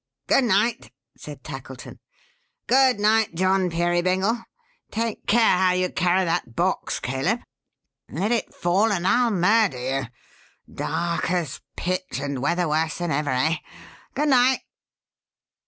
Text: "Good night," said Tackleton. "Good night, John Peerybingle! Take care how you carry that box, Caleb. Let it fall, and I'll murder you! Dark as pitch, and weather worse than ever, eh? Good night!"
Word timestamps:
"Good 0.25 0.45
night," 0.45 0.91
said 1.15 1.43
Tackleton. 1.43 1.99
"Good 2.65 2.99
night, 2.99 3.35
John 3.35 3.69
Peerybingle! 3.69 4.43
Take 4.89 5.27
care 5.27 5.57
how 5.59 5.73
you 5.73 5.91
carry 5.91 6.25
that 6.25 6.55
box, 6.55 6.99
Caleb. 6.99 7.39
Let 8.09 8.31
it 8.31 8.51
fall, 8.51 8.91
and 8.91 9.07
I'll 9.07 9.29
murder 9.29 9.77
you! 9.77 10.07
Dark 10.75 11.29
as 11.29 11.61
pitch, 11.75 12.19
and 12.19 12.41
weather 12.41 12.67
worse 12.67 12.97
than 12.97 13.11
ever, 13.11 13.29
eh? 13.29 13.57
Good 14.15 14.29
night!" 14.29 14.61